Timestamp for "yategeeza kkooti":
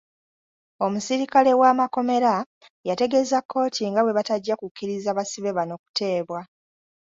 2.89-3.83